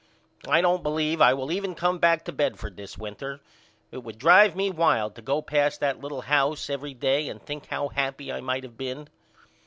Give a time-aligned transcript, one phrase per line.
[0.49, 3.39] I don't believe I will even come back to Bedford this winter.
[3.91, 7.67] It would drive me wild to go past that little house every day and think
[7.67, 9.09] how happy I might of been.